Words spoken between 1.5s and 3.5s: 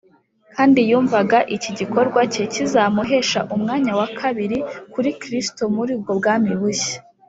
iki gikorwa cye kizamuhesha